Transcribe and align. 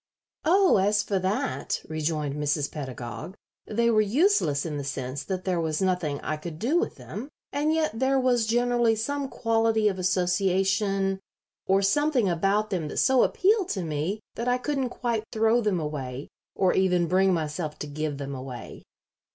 "Oh, 0.45 0.77
as 0.77 1.03
for 1.03 1.19
that," 1.19 1.79
rejoined 1.87 2.33
Mrs. 2.33 2.71
Pedagog, 2.71 3.35
"they 3.67 3.91
were 3.91 4.01
useless 4.01 4.65
in 4.65 4.77
the 4.79 4.83
sense 4.83 5.23
that 5.23 5.45
there 5.45 5.61
was 5.61 5.79
nothing 5.79 6.19
I 6.21 6.37
could 6.37 6.57
do 6.57 6.79
with 6.79 6.95
them, 6.95 7.29
and 7.51 7.71
yet 7.71 7.99
there 7.99 8.19
was 8.19 8.47
generally 8.47 8.95
some 8.95 9.29
quality 9.29 9.87
of 9.87 9.99
association 9.99 11.19
or 11.67 11.83
something 11.83 12.27
about 12.27 12.71
them 12.71 12.87
that 12.87 12.97
so 12.97 13.21
appealed 13.21 13.69
to 13.69 13.83
me 13.83 14.21
that 14.33 14.47
I 14.47 14.57
couldn't 14.57 14.89
quite 14.89 15.23
throw 15.31 15.61
them 15.61 15.79
away, 15.79 16.29
or 16.55 16.73
even 16.73 17.05
bring 17.05 17.31
myself 17.31 17.77
to 17.77 17.85
give 17.85 18.17
them 18.17 18.33
away." 18.33 18.81